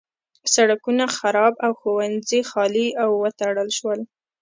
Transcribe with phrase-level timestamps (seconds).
[0.53, 3.99] سړکونه خراب او ښوونځي خالي او وتړل شول.